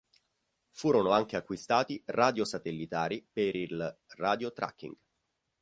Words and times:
Furono 0.71 1.11
anche 1.11 1.35
acquistati 1.35 2.01
radio-satellitari 2.07 3.23
per 3.31 3.55
il 3.55 3.97
radio-tracking. 4.15 4.97